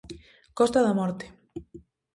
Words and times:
Costa 0.57 0.79
da 0.85 0.97
Morte. 0.99 1.25